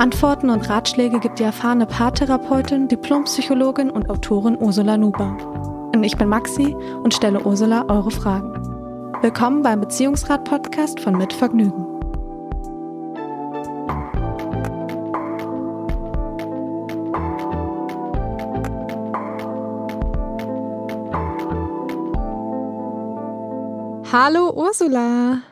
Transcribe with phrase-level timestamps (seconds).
[0.00, 5.36] Antworten und Ratschläge gibt die erfahrene Paartherapeutin, Diplompsychologin und Autorin Ursula Nuber.
[5.94, 8.54] Und ich bin Maxi und stelle Ursula eure Fragen.
[9.20, 11.84] Willkommen beim Beziehungsrat-Podcast von Mit Vergnügen.
[24.10, 25.42] Hallo Ursula.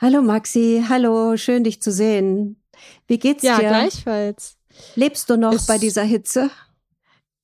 [0.00, 2.57] Hallo Maxi, hallo, schön dich zu sehen.
[3.06, 3.64] Wie geht's ja, dir?
[3.64, 4.56] Ja, gleichfalls.
[4.94, 6.50] Lebst du noch es, bei dieser Hitze?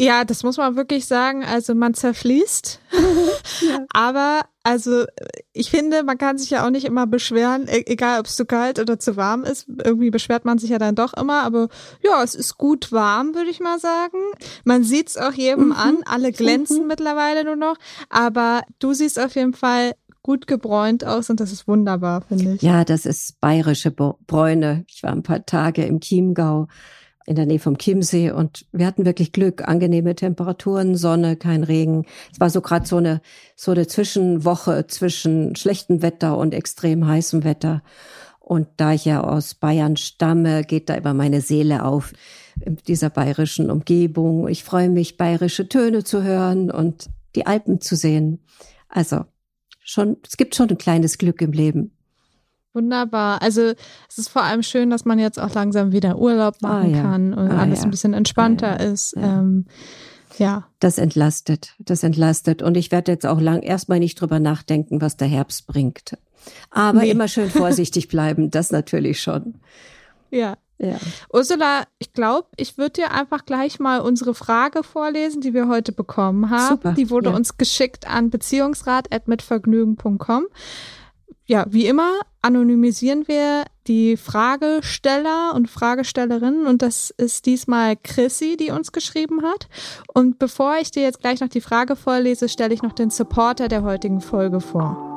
[0.01, 1.45] Ja, das muss man wirklich sagen.
[1.45, 2.81] Also man zerfließt.
[3.61, 3.87] ja.
[3.93, 5.05] Aber also
[5.53, 8.45] ich finde, man kann sich ja auch nicht immer beschweren, e egal ob es zu
[8.45, 9.69] kalt oder zu warm ist.
[9.69, 11.43] Irgendwie beschwert man sich ja dann doch immer.
[11.43, 11.69] Aber
[12.03, 14.19] ja, es ist gut warm, würde ich mal sagen.
[14.65, 15.73] Man sieht's auch jedem mhm.
[15.73, 15.99] an.
[16.07, 16.89] Alle glänzen mhm.
[16.89, 17.77] mittlerweile nur noch.
[18.09, 19.93] Aber du siehst auf jeden Fall
[20.25, 22.63] gut gebräunt aus und das ist wunderbar, finde ich.
[22.63, 24.85] Ja, das ist bayerische Bräune.
[24.89, 26.67] Ich war ein paar Tage im Chiemgau
[27.27, 32.07] in der Nähe vom Chiemsee und wir hatten wirklich Glück, angenehme Temperaturen, Sonne, kein Regen.
[32.33, 33.21] Es war so gerade so eine
[33.55, 37.83] so eine Zwischenwoche zwischen schlechtem Wetter und extrem heißem Wetter.
[38.41, 42.13] Und da ich ja aus Bayern stamme, geht da immer meine Seele auf
[42.61, 44.49] in dieser bayerischen Umgebung.
[44.49, 48.41] Ich freue mich, bayerische Töne zu hören und die Alpen zu sehen.
[48.89, 49.25] Also
[49.85, 51.93] schon, es gibt schon ein kleines Glück im Leben.
[52.73, 53.41] Wunderbar.
[53.41, 53.73] Also
[54.09, 56.97] es ist vor allem schön, dass man jetzt auch langsam wieder Urlaub ah, machen ah,
[56.97, 57.03] ja.
[57.03, 57.85] kann und ah, alles ja.
[57.85, 58.91] ein bisschen entspannter ah, ja.
[58.91, 59.15] ist.
[59.17, 59.67] Ähm,
[60.39, 60.67] ja.
[60.81, 62.63] Das entlastet, das entlastet.
[62.63, 66.19] Und ich werde jetzt auch lang erstmal nicht drüber nachdenken, was der Herbst bringt.
[66.71, 67.11] Aber nee.
[67.11, 69.55] immer schön vorsichtig bleiben, das natürlich schon.
[70.31, 70.57] Ja.
[70.79, 70.97] Ja.
[71.33, 75.93] Ursula, ich glaube, ich würde dir einfach gleich mal unsere Frage vorlesen, die wir heute
[75.93, 76.77] bekommen haben.
[76.77, 77.37] Super, die wurde ja.
[77.37, 80.47] uns geschickt an beziehungsrat.mitvergnügen.com.
[81.47, 88.71] Ja, wie immer anonymisieren wir die Fragesteller und Fragestellerinnen und das ist diesmal Chrissy, die
[88.71, 89.69] uns geschrieben hat.
[90.15, 93.69] Und bevor ich dir jetzt gleich noch die Frage vorlese, stelle ich noch den Supporter
[93.69, 95.14] der heutigen Folge vor.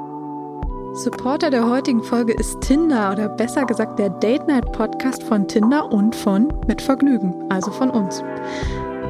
[0.98, 5.92] Supporter der heutigen Folge ist Tinder oder besser gesagt der Date Night Podcast von Tinder
[5.92, 8.24] und von Mit Vergnügen, also von uns.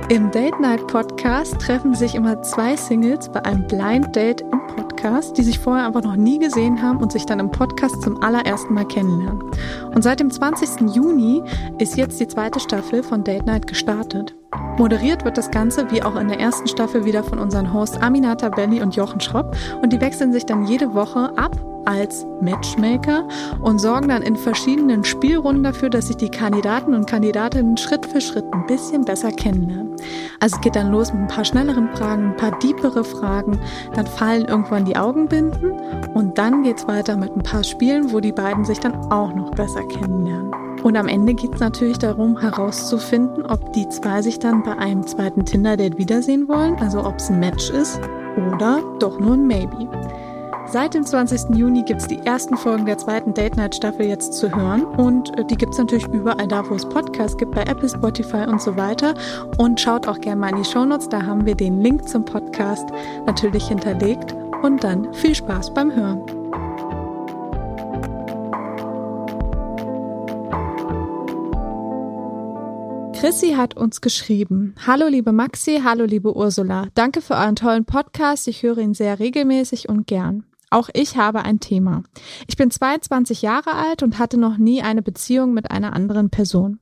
[0.09, 5.37] Im Date Night Podcast treffen sich immer zwei Singles bei einem Blind Date im Podcast,
[5.37, 8.73] die sich vorher einfach noch nie gesehen haben und sich dann im Podcast zum allerersten
[8.73, 9.43] Mal kennenlernen.
[9.95, 10.93] Und seit dem 20.
[10.93, 11.41] Juni
[11.77, 14.35] ist jetzt die zweite Staffel von Date Night gestartet.
[14.77, 18.49] Moderiert wird das Ganze wie auch in der ersten Staffel wieder von unseren Hosts Aminata
[18.49, 23.27] Belli und Jochen Schropp und die wechseln sich dann jede Woche ab als Matchmaker
[23.61, 28.19] und sorgen dann in verschiedenen Spielrunden dafür, dass sich die Kandidaten und Kandidatinnen Schritt für
[28.19, 29.95] Schritt ein bisschen besser kennenlernen.
[30.41, 33.59] Also es geht dann los mit ein paar schnelleren Fragen, ein paar diepere Fragen,
[33.95, 35.71] dann fallen irgendwann die Augenbinden
[36.13, 39.51] und dann geht's weiter mit ein paar Spielen, wo die beiden sich dann auch noch
[39.51, 40.51] besser kennenlernen.
[40.83, 45.07] Und am Ende geht es natürlich darum, herauszufinden, ob die zwei sich dann bei einem
[45.07, 47.99] zweiten Tinder-Date wiedersehen wollen, also ob es ein Match ist
[48.37, 49.89] oder doch nur ein Maybe.
[50.69, 51.55] Seit dem 20.
[51.55, 55.37] Juni gibt es die ersten Folgen der zweiten Date Night Staffel jetzt zu hören und
[55.39, 58.61] äh, die gibt es natürlich überall da, wo es Podcasts gibt, bei Apple, Spotify und
[58.61, 59.13] so weiter.
[59.57, 62.89] Und schaut auch gerne mal in die Shownotes, da haben wir den Link zum Podcast
[63.25, 64.35] natürlich hinterlegt.
[64.61, 66.21] Und dann viel Spaß beim Hören.
[73.13, 74.75] Chrissy hat uns geschrieben.
[74.85, 76.87] Hallo liebe Maxi, hallo liebe Ursula.
[76.93, 78.49] Danke für euren tollen Podcast.
[78.49, 80.43] Ich höre ihn sehr regelmäßig und gern.
[80.69, 82.03] Auch ich habe ein Thema.
[82.47, 86.79] Ich bin 22 Jahre alt und hatte noch nie eine Beziehung mit einer anderen Person.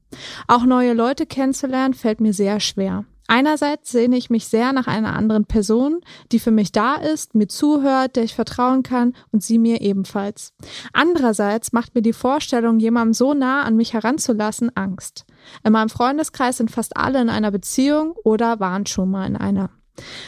[0.47, 3.05] Auch neue Leute kennenzulernen fällt mir sehr schwer.
[3.27, 6.01] Einerseits sehne ich mich sehr nach einer anderen Person,
[6.31, 10.53] die für mich da ist, mir zuhört, der ich vertrauen kann und sie mir ebenfalls.
[10.93, 15.25] Andererseits macht mir die Vorstellung, jemandem so nah an mich heranzulassen, Angst.
[15.63, 19.71] In meinem Freundeskreis sind fast alle in einer Beziehung oder waren schon mal in einer.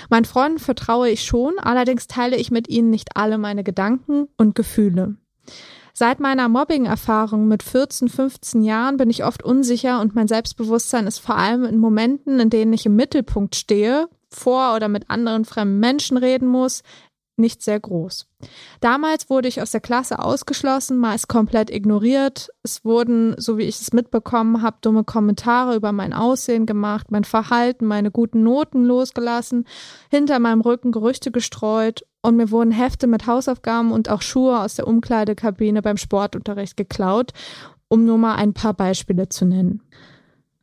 [0.09, 4.55] Meinen Freunden vertraue ich schon, allerdings teile ich mit ihnen nicht alle meine Gedanken und
[4.55, 5.15] Gefühle.
[5.93, 11.17] Seit meiner Mobbing-Erfahrung mit 14, 15 Jahren bin ich oft unsicher und mein Selbstbewusstsein ist
[11.17, 15.79] vor allem in Momenten, in denen ich im Mittelpunkt stehe, vor oder mit anderen fremden
[15.79, 16.83] Menschen reden muss,
[17.37, 18.27] nicht sehr groß.
[18.79, 22.49] Damals wurde ich aus der Klasse ausgeschlossen, meist komplett ignoriert.
[22.63, 27.23] Es wurden, so wie ich es mitbekommen habe, dumme Kommentare über mein Aussehen gemacht, mein
[27.23, 29.65] Verhalten, meine guten Noten losgelassen,
[30.09, 34.75] hinter meinem Rücken Gerüchte gestreut und mir wurden Hefte mit Hausaufgaben und auch Schuhe aus
[34.75, 37.31] der Umkleidekabine beim Sportunterricht geklaut,
[37.87, 39.81] um nur mal ein paar Beispiele zu nennen.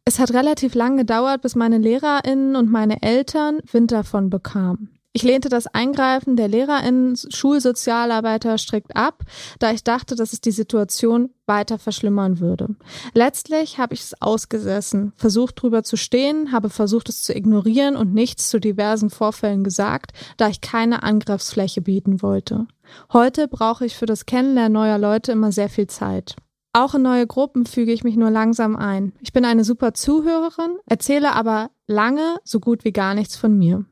[0.04, 4.90] Es hat relativ lang gedauert, bis meine LehrerInnen und meine Eltern Wind davon bekamen.
[5.16, 9.22] Ich lehnte das Eingreifen der LehrerInnen, Schulsozialarbeiter strikt ab,
[9.60, 12.74] da ich dachte, dass es die Situation weiter verschlimmern würde.
[13.12, 18.12] Letztlich habe ich es ausgesessen, versucht drüber zu stehen, habe versucht es zu ignorieren und
[18.12, 22.66] nichts zu diversen Vorfällen gesagt, da ich keine Angriffsfläche bieten wollte.
[23.12, 26.34] Heute brauche ich für das Kennenlernen neuer Leute immer sehr viel Zeit.
[26.72, 29.12] Auch in neue Gruppen füge ich mich nur langsam ein.
[29.20, 33.84] Ich bin eine super Zuhörerin, erzähle aber lange so gut wie gar nichts von mir.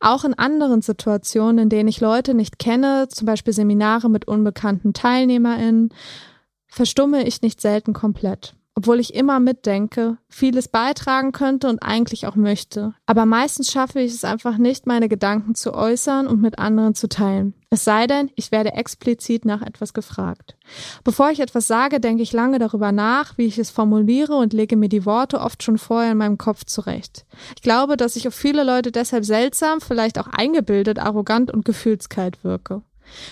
[0.00, 4.92] Auch in anderen Situationen, in denen ich Leute nicht kenne, zum Beispiel Seminare mit unbekannten
[4.92, 5.90] TeilnehmerInnen,
[6.68, 12.36] verstumme ich nicht selten komplett obwohl ich immer mitdenke, vieles beitragen könnte und eigentlich auch
[12.36, 12.94] möchte.
[13.06, 17.08] Aber meistens schaffe ich es einfach nicht, meine Gedanken zu äußern und mit anderen zu
[17.08, 17.54] teilen.
[17.72, 20.56] Es sei denn, ich werde explizit nach etwas gefragt.
[21.04, 24.76] Bevor ich etwas sage, denke ich lange darüber nach, wie ich es formuliere und lege
[24.76, 27.24] mir die Worte oft schon vorher in meinem Kopf zurecht.
[27.56, 32.44] Ich glaube, dass ich auf viele Leute deshalb seltsam, vielleicht auch eingebildet, arrogant und gefühlskalt
[32.44, 32.82] wirke.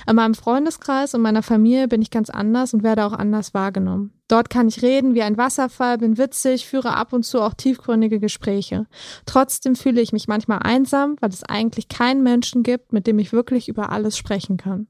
[0.09, 4.13] In meinem Freundeskreis und meiner Familie bin ich ganz anders und werde auch anders wahrgenommen.
[4.29, 8.21] Dort kann ich reden wie ein Wasserfall, bin witzig, führe ab und zu auch tiefgründige
[8.21, 8.87] Gespräche.
[9.27, 13.33] Trotzdem fühle ich mich manchmal einsam, weil es eigentlich keinen Menschen gibt, mit dem ich
[13.33, 14.87] wirklich über alles sprechen kann.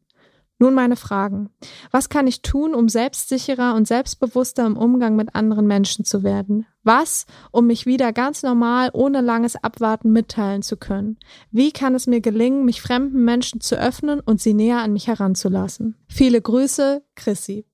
[0.62, 1.48] Nun meine Fragen.
[1.90, 6.66] Was kann ich tun, um selbstsicherer und selbstbewusster im Umgang mit anderen Menschen zu werden?
[6.82, 11.18] Was, um mich wieder ganz normal, ohne langes Abwarten mitteilen zu können?
[11.50, 15.06] Wie kann es mir gelingen, mich fremden Menschen zu öffnen und sie näher an mich
[15.06, 15.96] heranzulassen?
[16.08, 17.64] Viele Grüße, Chrissy.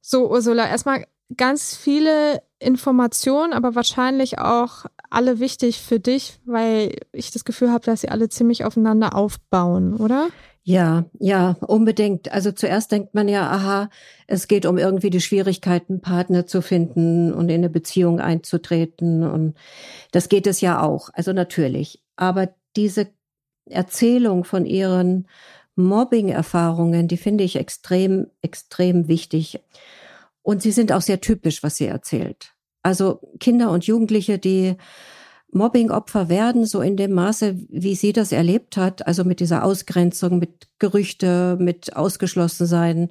[0.00, 1.04] So, Ursula, erstmal
[1.36, 7.84] ganz viele Informationen, aber wahrscheinlich auch alle wichtig für dich, weil ich das Gefühl habe,
[7.84, 10.28] dass sie alle ziemlich aufeinander aufbauen, oder?
[10.62, 12.30] Ja, ja, unbedingt.
[12.32, 13.90] Also zuerst denkt man ja, aha,
[14.26, 19.24] es geht um irgendwie die Schwierigkeiten, Partner zu finden und in eine Beziehung einzutreten.
[19.24, 19.56] Und
[20.12, 21.08] das geht es ja auch.
[21.12, 22.02] Also natürlich.
[22.16, 23.08] Aber diese
[23.66, 25.26] Erzählung von ihren
[25.76, 29.60] Mobbing-Erfahrungen, die finde ich extrem, extrem wichtig.
[30.42, 32.54] Und sie sind auch sehr typisch, was sie erzählt.
[32.82, 34.76] Also Kinder und Jugendliche, die
[35.52, 40.38] Mobbingopfer werden, so in dem Maße, wie sie das erlebt hat, also mit dieser Ausgrenzung,
[40.38, 43.10] mit Gerüchte, mit Ausgeschlossensein,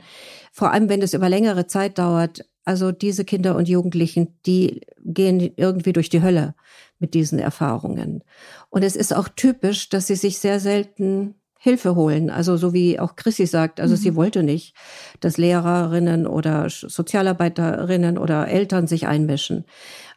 [0.52, 2.46] vor allem wenn es über längere Zeit dauert.
[2.66, 6.56] Also diese Kinder und Jugendlichen, die gehen irgendwie durch die Hölle
[7.00, 8.24] mit diesen Erfahrungen.
[8.70, 12.30] Und es ist auch typisch, dass sie sich sehr selten Hilfe holen.
[12.30, 14.00] Also so wie auch Chrissy sagt, also mhm.
[14.00, 14.74] sie wollte nicht,
[15.20, 19.66] dass Lehrerinnen oder Sozialarbeiterinnen oder Eltern sich einmischen,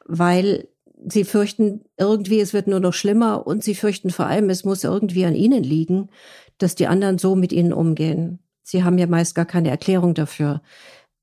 [0.07, 0.69] weil
[1.05, 4.85] sie fürchten irgendwie, es wird nur noch schlimmer und sie fürchten vor allem, es muss
[4.85, 6.11] irgendwie an ihnen liegen,
[6.59, 8.39] dass die anderen so mit ihnen umgehen.
[8.63, 10.63] Sie haben ja meist gar keine Erklärung dafür.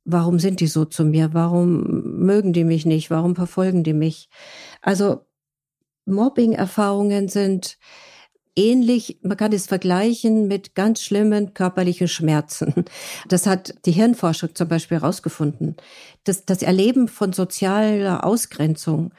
[0.04, 1.34] Warum sind die so zu mir?
[1.34, 3.10] Warum mögen die mich nicht?
[3.10, 4.30] Warum verfolgen die mich?
[4.82, 5.22] Also
[6.06, 7.78] Mobbing-Erfahrungen sind
[8.60, 12.86] ähnlich, man kann es vergleichen mit ganz schlimmen körperlichen Schmerzen.
[13.28, 15.78] Das hat die Hirnforschung zum Beispiel herausgefunden.
[16.26, 19.14] Das, das Erleben von sozialer Ausgrenzung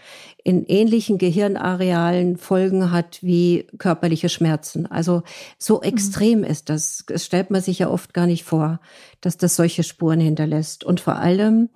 [0.45, 4.87] in ähnlichen Gehirnarealen Folgen hat wie körperliche Schmerzen.
[4.87, 5.23] Also
[5.59, 5.83] so mhm.
[5.83, 6.45] extrem mhm.
[6.45, 7.05] ist das.
[7.07, 8.81] Das stellt man sich ja oft gar nicht vor,
[9.21, 10.85] dass das solche Spuren hinterlässt.
[10.85, 11.71] Und vor allem,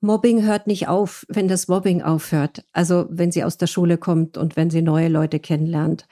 [0.00, 2.64] Mobbing hört nicht auf, wenn das Mobbing aufhört.
[2.72, 6.06] Also wenn sie aus der Schule kommt und wenn sie neue Leute kennenlernt.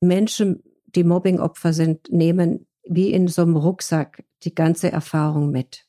[0.00, 5.86] Menschen, die Mobbingopfer sind, nehmen wie in so einem Rucksack die ganze Erfahrung mit.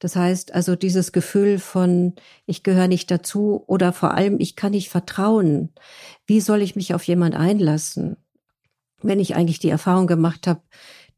[0.00, 2.14] Das heißt also dieses Gefühl von,
[2.46, 5.72] ich gehöre nicht dazu oder vor allem, ich kann nicht vertrauen.
[6.26, 8.16] Wie soll ich mich auf jemand einlassen,
[9.02, 10.62] wenn ich eigentlich die Erfahrung gemacht habe,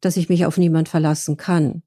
[0.01, 1.81] dass ich mich auf niemand verlassen kann?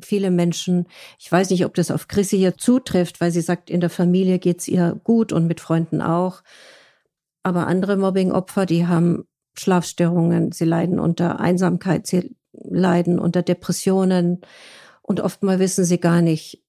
[0.00, 0.86] Viele Menschen,
[1.18, 4.38] ich weiß nicht, ob das auf Chrissy hier zutrifft, weil sie sagt, in der Familie
[4.38, 6.42] geht's ihr gut und mit Freunden auch.
[7.42, 9.24] Aber andere Mobbingopfer, die haben
[9.60, 14.40] Schlafstörungen, sie leiden unter Einsamkeit, sie leiden unter Depressionen
[15.02, 16.64] und oftmal wissen sie gar nicht,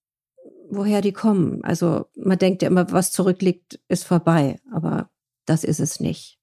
[0.69, 1.63] woher die kommen.
[1.63, 5.09] Also man denkt ja immer, was zurückliegt, ist vorbei, aber
[5.45, 6.39] das ist es nicht.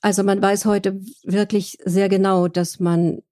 [0.00, 3.22] Also man weiß heute wirklich sehr genau, dass man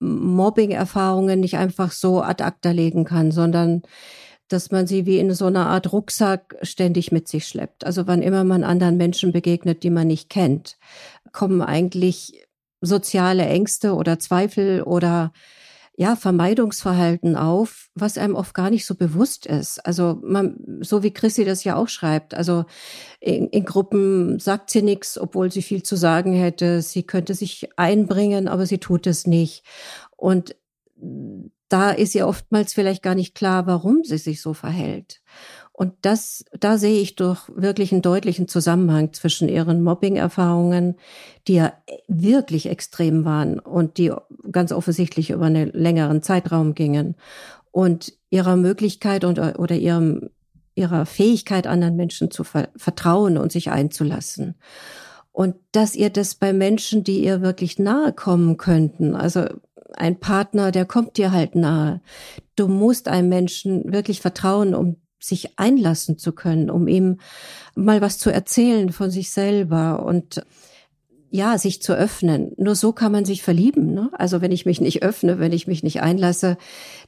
[0.00, 3.82] Mobbing-Erfahrungen nicht einfach so ad acta legen kann, sondern
[4.48, 7.84] dass man sie wie in so einer Art Rucksack ständig mit sich schleppt.
[7.84, 10.78] Also wann immer man anderen Menschen begegnet, die man nicht kennt,
[11.32, 12.46] kommen eigentlich
[12.80, 15.32] soziale Ängste oder Zweifel oder
[15.98, 19.84] ja, Vermeidungsverhalten auf, was einem oft gar nicht so bewusst ist.
[19.86, 22.66] Also man, so wie Chrissy das ja auch schreibt, also
[23.18, 26.82] in, in Gruppen sagt sie nichts, obwohl sie viel zu sagen hätte.
[26.82, 29.64] Sie könnte sich einbringen, aber sie tut es nicht.
[30.16, 30.54] Und
[31.68, 35.20] da ist ihr oftmals vielleicht gar nicht klar, warum sie sich so verhält.
[35.72, 40.96] Und das, da sehe ich doch wirklich einen deutlichen Zusammenhang zwischen ihren Mobbing-Erfahrungen,
[41.48, 41.74] die ja
[42.08, 44.10] wirklich extrem waren und die
[44.50, 47.14] ganz offensichtlich über einen längeren Zeitraum gingen
[47.72, 50.30] und ihrer Möglichkeit und, oder ihrem,
[50.74, 54.54] ihrer Fähigkeit, anderen Menschen zu ver vertrauen und sich einzulassen.
[55.30, 59.44] Und dass ihr das bei Menschen, die ihr wirklich nahe kommen könnten, also
[59.94, 62.00] ein Partner, der kommt dir halt nahe.
[62.56, 67.18] Du musst einem Menschen wirklich vertrauen, um sich einlassen zu können, um ihm
[67.74, 70.44] mal was zu erzählen von sich selber und
[71.30, 72.52] ja, sich zu öffnen.
[72.56, 73.92] Nur so kann man sich verlieben.
[73.92, 74.10] Ne?
[74.12, 76.56] Also wenn ich mich nicht öffne, wenn ich mich nicht einlasse,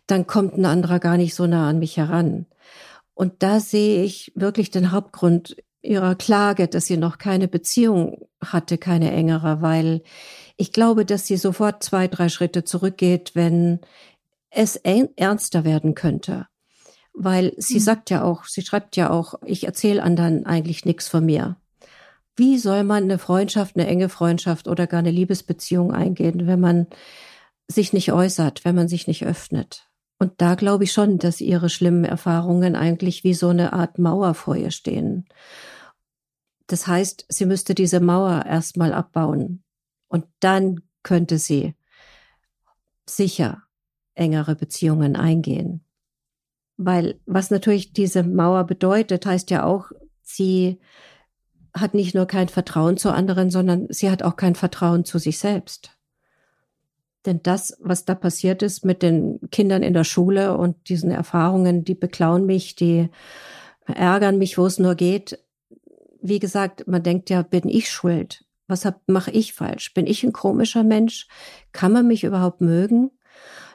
[0.06, 2.46] dann kommt ein anderer gar nicht so nah an mich heran.
[3.14, 5.56] Und da sehe ich wirklich den Hauptgrund
[5.88, 10.02] ihrer Klage, dass sie noch keine Beziehung hatte, keine engere, weil
[10.56, 13.80] ich glaube, dass sie sofort zwei, drei Schritte zurückgeht, wenn
[14.50, 16.46] es ernster werden könnte
[17.18, 17.80] weil sie mhm.
[17.80, 21.56] sagt ja auch, sie schreibt ja auch, ich erzähle anderen eigentlich nichts von mir.
[22.36, 26.86] Wie soll man eine Freundschaft, eine enge Freundschaft oder gar eine Liebesbeziehung eingehen, wenn man
[27.66, 29.88] sich nicht äußert, wenn man sich nicht öffnet?
[30.20, 34.34] Und da glaube ich schon, dass ihre schlimmen Erfahrungen eigentlich wie so eine Art Mauer
[34.34, 35.26] vor ihr stehen.
[36.68, 39.64] Das heißt, sie müsste diese Mauer erstmal abbauen.
[40.06, 41.74] Und dann könnte sie
[43.06, 43.62] sicher
[44.14, 45.84] engere Beziehungen eingehen.
[46.76, 49.90] Weil was natürlich diese Mauer bedeutet, heißt ja auch,
[50.22, 50.78] sie
[51.74, 55.38] hat nicht nur kein Vertrauen zu anderen, sondern sie hat auch kein Vertrauen zu sich
[55.38, 55.98] selbst.
[57.24, 61.84] Denn das, was da passiert ist mit den Kindern in der Schule und diesen Erfahrungen,
[61.84, 63.08] die beklauen mich, die
[63.86, 65.38] ärgern mich, wo es nur geht.
[66.20, 68.44] Wie gesagt, man denkt ja, bin ich schuld?
[68.66, 69.94] Was mache ich falsch?
[69.94, 71.26] Bin ich ein komischer Mensch?
[71.72, 73.10] Kann man mich überhaupt mögen?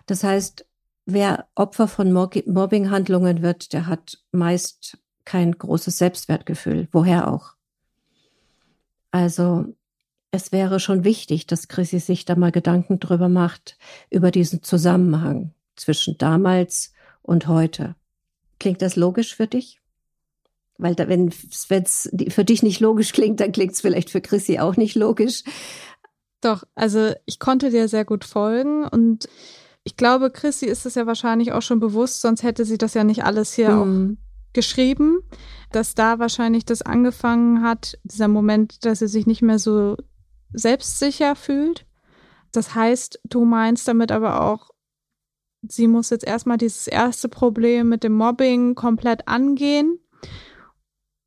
[0.05, 0.67] Das heißt,
[1.05, 7.53] wer Opfer von Mobbinghandlungen wird, der hat meist kein großes Selbstwertgefühl, woher auch.
[9.11, 9.73] Also
[10.31, 13.77] es wäre schon wichtig, dass Chrissy sich da mal Gedanken drüber macht,
[14.09, 17.95] über diesen Zusammenhang zwischen damals und heute.
[18.59, 19.82] Klingt das logisch für dich?
[20.83, 24.59] Weil da, wenn es für dich nicht logisch klingt, dann klingt es vielleicht für Chrissy
[24.59, 25.43] auch nicht logisch.
[26.41, 29.29] Doch, also ich konnte dir sehr gut folgen und
[29.85, 33.05] ich glaube, Chrissy ist es ja wahrscheinlich auch schon bewusst, sonst hätte sie das ja
[33.05, 34.17] nicht alles hier mhm.
[34.17, 35.21] auch geschrieben,
[35.71, 39.95] dass da wahrscheinlich das angefangen hat, dieser Moment, dass sie sich nicht mehr so
[40.51, 41.85] selbstsicher fühlt.
[42.51, 44.69] Das heißt, du meinst damit aber auch,
[45.61, 49.97] sie muss jetzt erstmal dieses erste Problem mit dem Mobbing komplett angehen.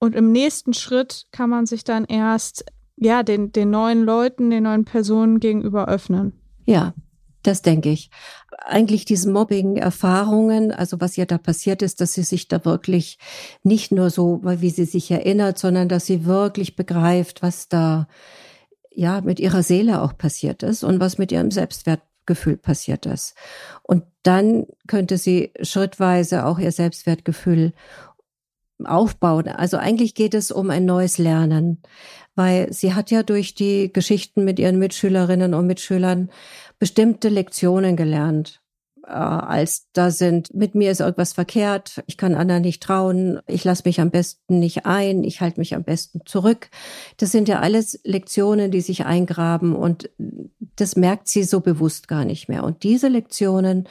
[0.06, 4.62] Und im nächsten Schritt kann man sich dann erst, ja, den, den neuen Leuten, den
[4.62, 6.32] neuen Personen gegenüber öffnen.
[6.64, 6.94] Ja,
[7.42, 8.10] das denke ich.
[8.56, 13.18] Eigentlich diese Mobbing-Erfahrungen, also was ihr da passiert ist, dass sie sich da wirklich
[13.64, 18.06] nicht nur so, wie sie sich erinnert, sondern dass sie wirklich begreift, was da
[18.92, 23.34] ja mit ihrer Seele auch passiert ist und was mit ihrem Selbstwertgefühl passiert ist.
[23.82, 27.72] Und dann könnte sie schrittweise auch ihr Selbstwertgefühl
[28.84, 29.48] aufbauen.
[29.48, 31.82] Also eigentlich geht es um ein neues Lernen,
[32.34, 36.30] weil sie hat ja durch die Geschichten mit ihren Mitschülerinnen und Mitschülern
[36.78, 38.60] bestimmte Lektionen gelernt.
[39.06, 43.62] Äh, als da sind, mit mir ist irgendwas verkehrt, ich kann anderen nicht trauen, ich
[43.62, 46.70] lasse mich am besten nicht ein, ich halte mich am besten zurück.
[47.16, 50.10] Das sind ja alles Lektionen, die sich eingraben und
[50.74, 52.64] das merkt sie so bewusst gar nicht mehr.
[52.64, 53.88] Und diese Lektionen,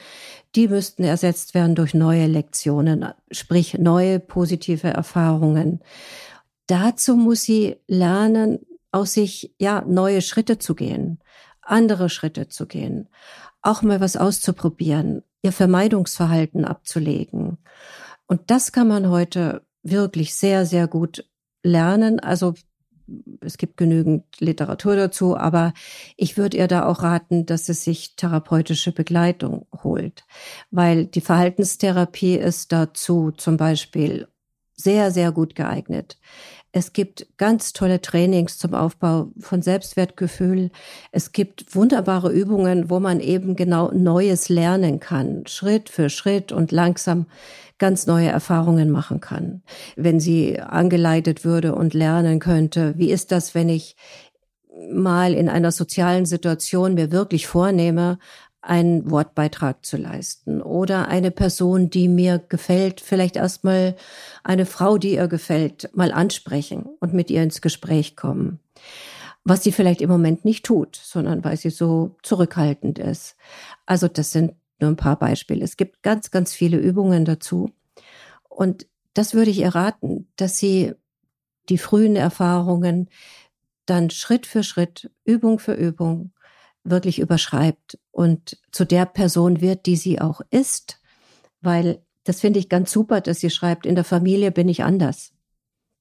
[0.54, 5.80] die müssten ersetzt werden durch neue Lektionen, sprich neue positive Erfahrungen.
[6.66, 8.58] Dazu muss sie lernen,
[8.92, 11.20] aus sich ja neue Schritte zu gehen
[11.66, 13.08] andere Schritte zu gehen,
[13.66, 17.58] auch mal was auszuprobieren, ihr Vermeidungsverhalten abzulegen.
[18.26, 21.24] Und das kann man heute wirklich sehr, sehr gut
[21.62, 22.20] lernen.
[22.20, 22.54] Also
[23.40, 25.72] es gibt genügend Literatur dazu, aber
[26.16, 30.24] ich würde ihr da auch raten, dass sie sich therapeutische Begleitung holt,
[30.70, 34.28] weil die Verhaltenstherapie ist dazu zum Beispiel
[34.74, 36.18] sehr, sehr gut geeignet.
[36.72, 40.70] Es gibt ganz tolle Trainings zum Aufbau von Selbstwertgefühl.
[41.10, 46.72] Es gibt wunderbare Übungen, wo man eben genau Neues lernen kann, Schritt für Schritt und
[46.72, 47.26] langsam
[47.78, 49.62] ganz neue Erfahrungen machen kann.
[49.96, 53.96] Wenn sie angeleitet würde und lernen könnte, wie ist das, wenn ich
[54.90, 58.18] mal in einer sozialen Situation mir wirklich vornehme,
[58.66, 63.96] einen Wortbeitrag zu leisten oder eine Person, die mir gefällt, vielleicht erstmal
[64.42, 68.58] eine Frau, die ihr gefällt, mal ansprechen und mit ihr ins Gespräch kommen.
[69.44, 73.36] Was sie vielleicht im Moment nicht tut, sondern weil sie so zurückhaltend ist.
[73.86, 75.64] Also das sind nur ein paar Beispiele.
[75.64, 77.70] Es gibt ganz, ganz viele Übungen dazu.
[78.48, 80.94] Und das würde ich erraten, dass sie
[81.68, 83.08] die frühen Erfahrungen
[83.86, 86.32] dann Schritt für Schritt, Übung für Übung
[86.90, 91.00] wirklich überschreibt und zu der Person wird, die sie auch ist,
[91.60, 95.32] weil das finde ich ganz super, dass sie schreibt, in der Familie bin ich anders.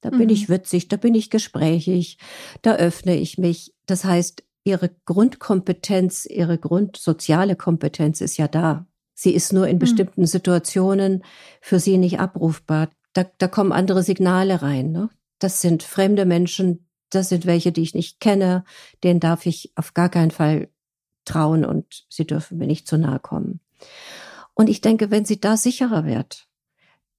[0.01, 0.17] Da mhm.
[0.19, 0.53] bin ich mhm.
[0.53, 2.17] witzig, da bin ich gesprächig,
[2.61, 3.73] da öffne ich mich.
[3.85, 8.87] Das heißt, ihre Grundkompetenz, ihre grundsoziale Kompetenz ist ja da.
[9.13, 9.79] Sie ist nur in mhm.
[9.79, 11.23] bestimmten Situationen
[11.61, 12.89] für sie nicht abrufbar.
[13.13, 14.91] Da, da kommen andere Signale rein.
[14.91, 15.09] Ne?
[15.39, 18.65] Das sind fremde Menschen, das sind welche, die ich nicht kenne,
[19.03, 20.69] denen darf ich auf gar keinen Fall
[21.25, 23.59] trauen und sie dürfen mir nicht zu nahe kommen.
[24.53, 26.47] Und ich denke, wenn sie da sicherer wird,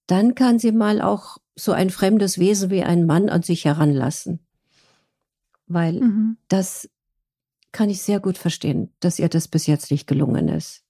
[0.07, 4.41] dann kann sie mal auch so ein fremdes Wesen wie ein Mann an sich heranlassen.
[5.67, 6.37] Weil mhm.
[6.49, 6.89] das
[7.73, 10.85] kann ich sehr gut verstehen, dass ihr das bis jetzt nicht gelungen ist.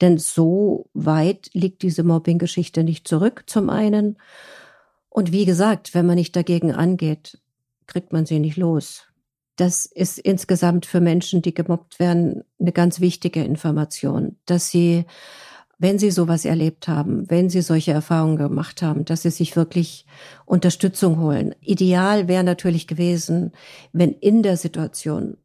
[0.00, 4.18] Denn so weit liegt diese Mobbing-Geschichte nicht zurück, zum einen.
[5.08, 7.40] Und wie gesagt, wenn man nicht dagegen angeht,
[7.86, 9.06] kriegt man sie nicht los.
[9.56, 15.06] Das ist insgesamt für Menschen, die gemobbt werden, eine ganz wichtige Information, dass sie,
[15.78, 20.06] wenn sie sowas erlebt haben, wenn sie solche Erfahrungen gemacht haben, dass sie sich wirklich
[20.44, 21.54] Unterstützung holen.
[21.60, 23.52] Ideal wäre natürlich gewesen,
[23.92, 25.38] wenn in der Situation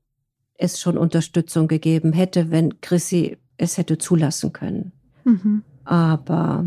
[0.58, 4.92] es schon Unterstützung gegeben hätte, wenn Chrissy es hätte zulassen können.
[5.24, 5.64] Mhm.
[5.86, 6.66] Aber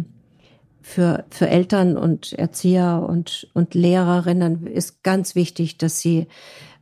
[0.84, 6.26] für, für Eltern und Erzieher und, und Lehrerinnen ist ganz wichtig, dass sie,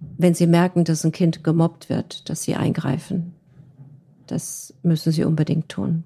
[0.01, 3.33] wenn sie merken, dass ein Kind gemobbt wird, dass sie eingreifen.
[4.27, 6.03] Das müssen sie unbedingt tun.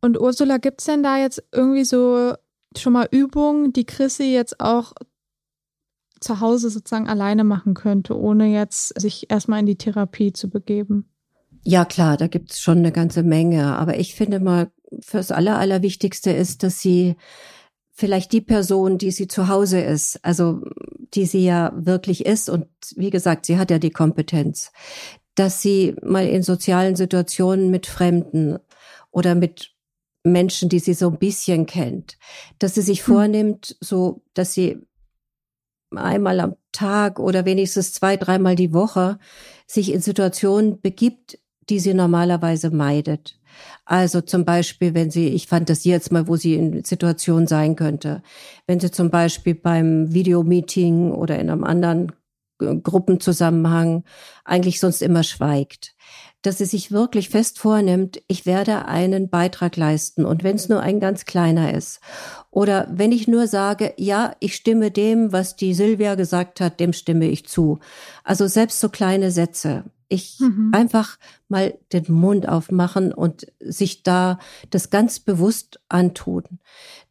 [0.00, 2.34] Und Ursula, gibt's denn da jetzt irgendwie so
[2.76, 4.92] schon mal Übungen, die Chrissy jetzt auch
[6.18, 11.08] zu Hause sozusagen alleine machen könnte, ohne jetzt sich erstmal in die Therapie zu begeben?
[11.62, 13.76] Ja, klar, da gibt's schon eine ganze Menge.
[13.76, 17.16] Aber ich finde mal, fürs Aller, Allerwichtigste ist, dass sie
[17.92, 20.62] vielleicht die Person, die sie zu Hause ist, also
[21.14, 24.72] die sie ja wirklich ist, und wie gesagt, sie hat ja die Kompetenz,
[25.36, 28.58] dass sie mal in sozialen Situationen mit Fremden
[29.10, 29.74] oder mit
[30.24, 32.18] Menschen, die sie so ein bisschen kennt,
[32.58, 33.14] dass sie sich hm.
[33.14, 34.78] vornimmt, so dass sie
[35.94, 39.18] einmal am Tag oder wenigstens zwei, dreimal die Woche
[39.66, 43.38] sich in Situationen begibt, die sie normalerweise meidet.
[43.84, 48.22] Also zum Beispiel, wenn sie, ich fantasiere jetzt mal, wo sie in Situationen sein könnte,
[48.66, 52.12] wenn sie zum Beispiel beim Videomeeting oder in einem anderen
[52.58, 54.04] Gruppenzusammenhang
[54.44, 55.94] eigentlich sonst immer schweigt,
[56.42, 60.80] dass sie sich wirklich fest vornimmt, ich werde einen Beitrag leisten und wenn es nur
[60.80, 62.00] ein ganz kleiner ist.
[62.50, 66.92] Oder wenn ich nur sage, ja, ich stimme dem, was die Silvia gesagt hat, dem
[66.92, 67.78] stimme ich zu.
[68.24, 69.84] Also selbst so kleine Sätze.
[70.08, 70.70] Ich mhm.
[70.72, 74.38] einfach mal den Mund aufmachen und sich da
[74.70, 76.44] das ganz bewusst antun.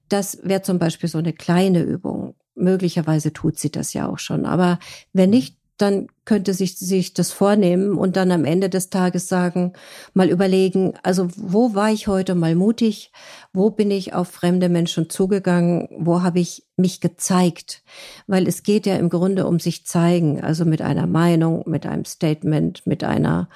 [0.10, 2.36] Das wäre zum Beispiel so eine kleine Übung.
[2.56, 4.46] Möglicherweise tut sie das ja auch schon.
[4.46, 4.80] Aber
[5.12, 9.74] wenn nicht, dann könnte sich, sich das vornehmen und dann am Ende des Tages sagen,
[10.14, 13.12] mal überlegen, also wo war ich heute mal mutig?
[13.54, 15.90] Wo bin ich auf fremde Menschen zugegangen?
[15.98, 17.84] Wo habe ich mich gezeigt?
[18.28, 22.06] Weil es geht ja im Grunde um sich zeigen, also mit einer Meinung, mit einem
[22.06, 23.50] Statement, mit einer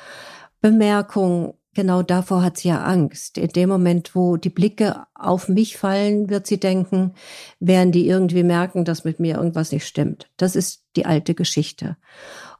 [0.60, 3.38] Bemerkung, genau davor hat sie ja Angst.
[3.38, 7.14] In dem Moment, wo die Blicke auf mich fallen, wird sie denken,
[7.60, 10.28] werden die irgendwie merken, dass mit mir irgendwas nicht stimmt.
[10.38, 11.96] Das ist die alte Geschichte.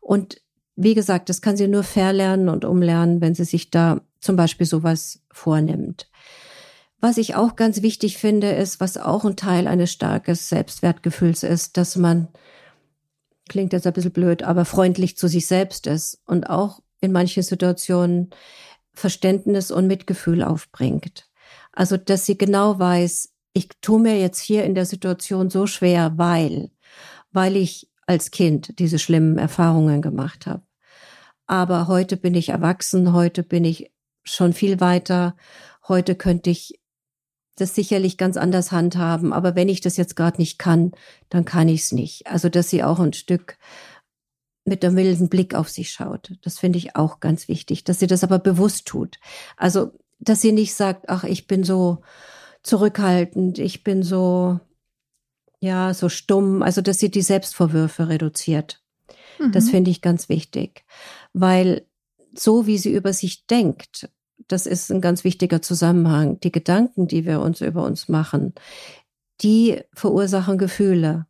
[0.02, 0.40] Und
[0.76, 4.68] wie gesagt, das kann sie nur verlernen und umlernen, wenn sie sich da zum Beispiel
[4.68, 6.12] sowas vornimmt.
[7.02, 11.76] Was ich auch ganz wichtig finde, ist, was auch ein Teil eines starkes Selbstwertgefühls ist,
[11.78, 12.28] dass man,
[13.50, 17.42] klingt jetzt ein bisschen blöd, aber freundlich zu sich selbst ist und auch in manchen
[17.42, 18.30] Situationen
[18.98, 21.30] Verständnis und Mitgefühl aufbringt.
[21.72, 26.14] Also, dass sie genau weiß, ich tue mir jetzt hier in der Situation so schwer,
[26.18, 26.72] weil,
[27.32, 30.64] weil ich als Kind diese schlimmen Erfahrungen gemacht habe.
[31.46, 33.92] Aber heute bin ich erwachsen, heute bin ich
[34.24, 35.36] schon viel weiter,
[35.88, 36.80] heute könnte ich
[37.56, 40.92] das sicherlich ganz anders handhaben, aber wenn ich das jetzt gerade nicht kann,
[41.30, 42.26] dann kann ich es nicht.
[42.26, 43.58] Also, dass sie auch ein Stück
[44.68, 46.34] mit einem milden Blick auf sich schaut.
[46.42, 49.20] Das finde ich auch ganz wichtig, dass sie das aber bewusst tut.
[49.56, 52.02] Also, dass sie nicht sagt, ach, ich bin so
[52.64, 54.60] zurückhaltend, ich bin so,
[55.60, 58.84] ja, so stumm, also, dass sie die Selbstvorwürfe reduziert.
[59.40, 59.52] Mhm.
[59.52, 60.84] Das finde ich ganz wichtig,
[61.34, 61.88] weil
[62.34, 64.10] so wie sie über sich denkt,
[64.48, 66.40] das ist ein ganz wichtiger Zusammenhang.
[66.42, 68.54] Die Gedanken, die wir uns über uns machen,
[69.42, 71.26] die verursachen Gefühle.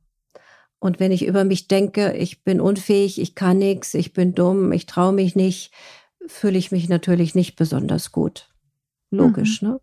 [0.79, 4.71] Und wenn ich über mich denke, ich bin unfähig, ich kann nichts, ich bin dumm,
[4.71, 5.71] ich traue mich nicht,
[6.27, 8.49] fühle ich mich natürlich nicht besonders gut.
[9.09, 9.69] Logisch, mhm.
[9.69, 9.81] ne?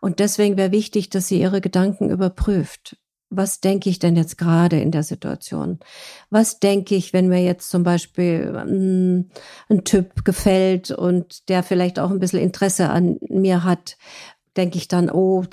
[0.00, 2.96] Und deswegen wäre wichtig, dass sie ihre Gedanken überprüft.
[3.28, 5.80] Was denke ich denn jetzt gerade in der Situation?
[6.30, 9.30] Was denke ich, wenn mir jetzt zum Beispiel ein, hm,
[9.68, 13.96] ein Typ gefällt und der vielleicht auch ein bisschen Interesse an mir hat?
[14.56, 15.44] Denke ich dann, oh,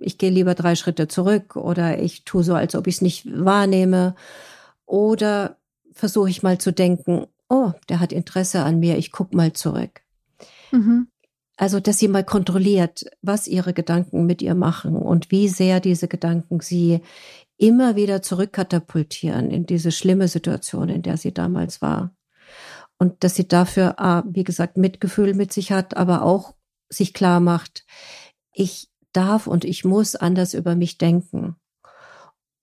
[0.00, 3.26] ich gehe lieber drei Schritte zurück oder ich tue so, als ob ich es nicht
[3.26, 4.14] wahrnehme.
[4.86, 5.56] Oder
[5.92, 10.02] versuche ich mal zu denken, oh, der hat Interesse an mir, ich guck mal zurück.
[10.72, 11.08] Mhm.
[11.56, 16.08] Also, dass sie mal kontrolliert, was ihre Gedanken mit ihr machen und wie sehr diese
[16.08, 17.00] Gedanken sie
[17.56, 22.10] immer wieder zurückkatapultieren in diese schlimme Situation, in der sie damals war.
[22.98, 23.94] Und dass sie dafür,
[24.26, 26.54] wie gesagt, Mitgefühl mit sich hat, aber auch
[26.88, 27.84] sich klar macht,
[28.54, 31.56] ich darf und ich muss anders über mich denken.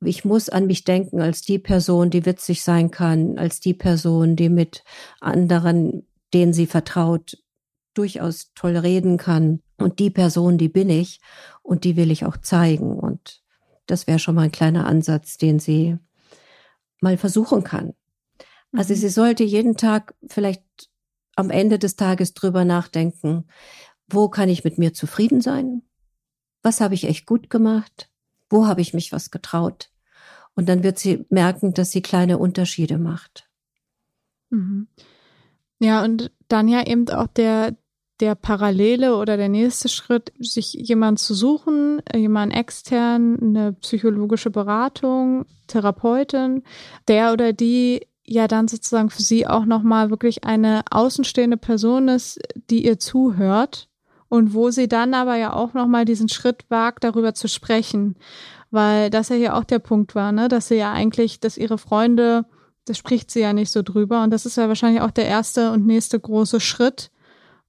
[0.04, 4.36] Ich muss an mich denken als die Person, die witzig sein kann, als die Person,
[4.36, 4.84] die mit
[5.20, 7.38] anderen, denen sie vertraut,
[7.94, 9.62] durchaus toll reden kann.
[9.78, 11.20] Und die Person, die bin ich
[11.62, 12.98] und die will ich auch zeigen.
[12.98, 13.44] Und
[13.86, 15.98] das wäre schon mal ein kleiner Ansatz, den sie
[17.00, 17.94] mal versuchen kann.
[18.72, 18.98] Also mhm.
[18.98, 20.64] sie sollte jeden Tag vielleicht
[21.36, 23.48] am Ende des Tages drüber nachdenken,
[24.14, 25.82] wo kann ich mit mir zufrieden sein?
[26.64, 28.10] Was habe ich echt gut gemacht?
[28.50, 29.90] Wo habe ich mich was getraut?
[30.56, 33.50] Und dann wird sie merken, dass sie kleine Unterschiede macht.
[34.50, 34.88] Mhm.
[35.80, 37.76] Ja, und dann ja eben auch der,
[38.20, 45.46] der Parallele oder der nächste Schritt, sich jemand zu suchen, jemand extern, eine psychologische Beratung,
[45.68, 46.64] Therapeutin,
[47.08, 52.40] der oder die ja dann sozusagen für sie auch nochmal wirklich eine außenstehende Person ist,
[52.70, 53.90] die ihr zuhört
[54.32, 58.16] und wo sie dann aber ja auch nochmal diesen Schritt wagt, darüber zu sprechen,
[58.72, 61.78] weil das ja hier auch der Punkt war, ne, dass sie ja eigentlich, dass ihre
[61.78, 62.46] Freunde,
[62.86, 65.72] das spricht sie ja nicht so drüber und das ist ja wahrscheinlich auch der erste
[65.72, 67.12] und nächste große Schritt,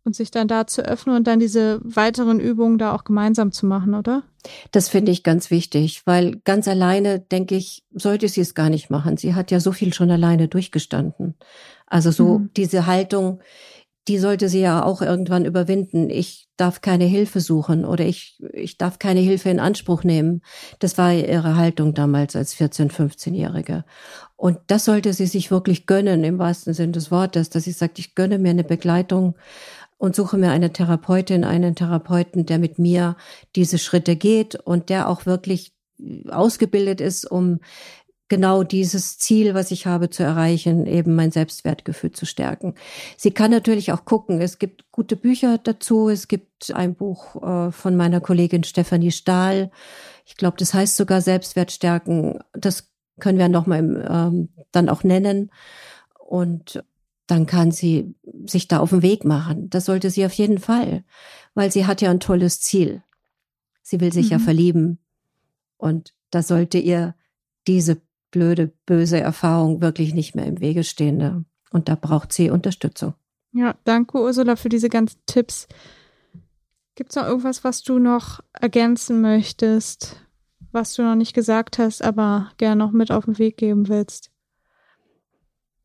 [0.05, 3.67] und sich dann da zu öffnen und dann diese weiteren Übungen da auch gemeinsam zu
[3.67, 4.25] machen, oder?
[4.73, 8.91] Das finde ich ganz wichtig, weil ganz alleine, denke ich, sollte sie es gar nicht
[8.91, 9.17] machen.
[9.17, 11.37] Sie hat ja so viel schon alleine durchgestanden.
[11.87, 12.51] Also so mhm.
[12.57, 13.41] diese Haltung,
[14.09, 16.11] die sollte sie ja auch irgendwann überwinden.
[16.11, 20.43] Ich darf keine Hilfe suchen oder ich, ich darf keine Hilfe in Anspruch nehmen.
[20.81, 23.85] Das war ihre Haltung damals als 14-, 15-Jährige.
[24.37, 28.01] Und das sollte sie sich wirklich gönnen, im wahrsten Sinne des Wortes, dass sie sagt,
[28.01, 29.37] ich gönne mir eine Begleitung
[29.99, 33.17] und suche mir eine Therapeutin, einen Therapeuten, der mit mir
[33.55, 35.75] diese Schritte geht und der auch wirklich
[36.29, 37.61] ausgebildet ist, um
[38.33, 42.77] genau dieses Ziel, was ich habe, zu erreichen, eben mein Selbstwertgefühl zu stärken.
[43.19, 44.41] Sie kann natürlich auch gucken.
[44.41, 46.09] Es gibt gute Bücher dazu.
[46.09, 49.71] Es gibt ein Buch äh, von meiner Kollegin Stefanie Stahl.
[50.25, 52.39] Ich glaube, das heißt sogar Selbstwert stärken.
[52.55, 52.91] Das
[53.21, 55.51] können wir nochmal ähm, dann auch nennen.
[56.19, 56.83] Und
[57.27, 58.15] dann kann sie
[58.47, 59.69] sich da auf den Weg machen.
[59.69, 61.05] Das sollte sie auf jeden Fall,
[61.53, 63.03] weil sie hat ja ein tolles Ziel.
[63.83, 64.33] Sie will sich mhm.
[64.33, 65.01] ja verlieben.
[65.77, 67.15] Und da sollte ihr
[67.67, 68.01] diese
[68.33, 71.19] blöde, böse Erfahrung wirklich nicht mehr im Wege stehen.
[71.19, 71.45] Ne?
[71.71, 73.15] Und da braucht sie Unterstützung.
[73.53, 75.69] Ja, danke Ursula für diese ganzen Tipps.
[76.97, 80.17] Gibt es noch irgendwas, was du noch ergänzen möchtest,
[80.73, 84.32] was du noch nicht gesagt hast, aber gerne noch mit auf den Weg geben willst?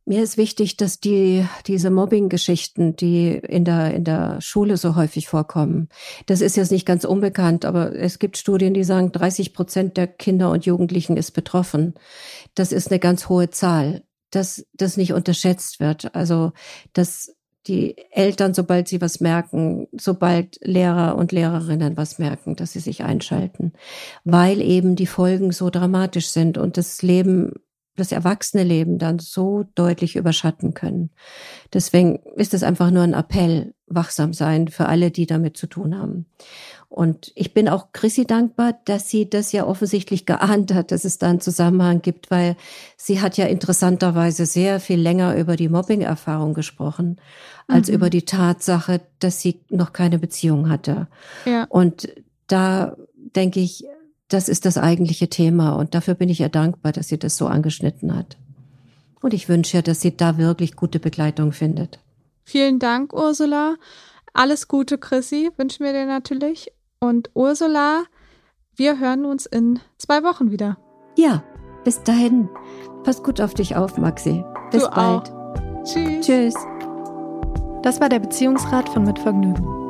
[0.08, 5.28] Mir ist wichtig, dass die, diese Mobbing-Geschichten, die in der, in der Schule so häufig
[5.28, 5.90] vorkommen,
[6.28, 10.08] das ist jetzt nicht ganz unbekannt, aber es gibt Studien, die sagen, 30 Prozent der
[10.08, 11.94] Kinder und Jugendlichen ist betroffen.
[12.56, 16.16] Das ist eine ganz hohe Zahl, dass das nicht unterschätzt wird.
[16.16, 16.54] Also,
[16.94, 17.36] dass
[17.68, 23.04] die Eltern, sobald sie was merken, sobald Lehrer und Lehrerinnen was merken, dass sie sich
[23.04, 23.74] einschalten,
[24.24, 27.52] weil eben die Folgen so dramatisch sind und das Leben
[27.98, 31.10] das erwachsene Leben dann so deutlich überschatten können.
[31.74, 35.98] Deswegen ist es einfach nur ein Appell, wachsam sein für alle, die damit zu tun
[35.98, 36.26] haben.
[36.90, 41.18] Und ich bin auch Chrissy dankbar, dass sie das ja offensichtlich geahnt hat, dass es
[41.18, 42.56] da einen Zusammenhang gibt, weil
[42.96, 47.20] sie hat ja interessanterweise sehr viel länger über die Mobbing-Erfahrung gesprochen,
[47.68, 47.96] als mhm.
[47.96, 51.08] über die Tatsache, dass sie noch keine Beziehung hatte.
[51.46, 51.66] Ja.
[51.70, 52.10] Und
[52.48, 52.96] da
[53.36, 53.86] denke ich,
[54.30, 57.48] das ist das eigentliche Thema und dafür bin ich ihr dankbar, dass sie das so
[57.48, 58.38] angeschnitten hat.
[59.22, 62.00] Und ich wünsche ihr, dass sie da wirklich gute Begleitung findet.
[62.44, 63.76] Vielen Dank, Ursula.
[64.34, 66.72] Alles Gute, Chrissy, wünschen wir dir natürlich.
[67.00, 68.04] Und Ursula,
[68.76, 70.78] wir hören uns in zwei Wochen wieder.
[71.18, 71.44] Ja,
[71.84, 72.50] Bis dahin,
[73.06, 74.44] pass gut auf dich auf, Maxi.
[74.72, 75.32] Bis Du bald.
[75.32, 75.84] auch.
[75.86, 76.26] Tschüss.
[76.26, 76.54] Tschüss.
[77.82, 79.66] Das war der Beziehungsrat von Mitvergnügen.